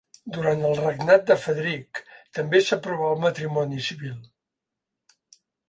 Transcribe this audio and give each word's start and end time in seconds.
Durant 0.35 0.63
el 0.69 0.79
regnat 0.79 1.27
de 1.31 1.37
Frederic 1.41 2.01
també 2.39 2.63
s'aprovà 2.69 3.13
el 3.13 3.23
matrimoni 3.29 3.85
civil. 3.91 4.19